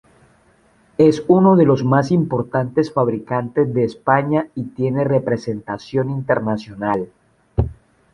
[0.97, 7.07] Es uno de los más importantes fabricantes de España y tiene representación internacional.